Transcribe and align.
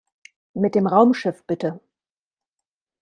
Mit 0.55 0.73
dem 0.73 0.87
Raumschiff 0.87 1.43
bitte! 1.43 1.79